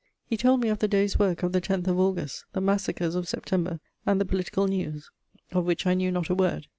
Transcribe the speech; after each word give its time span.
He 0.25 0.35
told 0.35 0.61
me 0.61 0.69
of 0.69 0.79
the 0.79 0.87
day's 0.87 1.19
work 1.19 1.43
of 1.43 1.51
the 1.51 1.61
10th 1.61 1.85
of 1.85 1.99
August, 1.99 2.45
the 2.53 2.59
massacres 2.59 3.13
of 3.13 3.27
September, 3.27 3.79
and 4.03 4.19
the 4.19 4.25
political 4.25 4.67
news, 4.67 5.11
of 5.51 5.65
which 5.65 5.85
I 5.85 5.93
knew 5.93 6.09
not 6.11 6.27
a 6.29 6.33
word. 6.33 6.65